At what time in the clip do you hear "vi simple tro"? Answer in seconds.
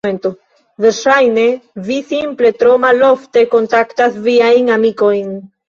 1.91-2.73